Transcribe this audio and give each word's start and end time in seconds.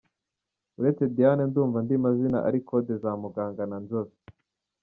Uretse 0.79 1.03
Diane 1.15 1.43
ndumva 1.49 1.77
andi 1.81 1.95
mazina 2.03 2.39
ari 2.47 2.59
codes 2.69 2.99
za 3.03 3.11
Muganga 3.21 3.63
na 3.69 3.77
Nzobe. 3.83 4.13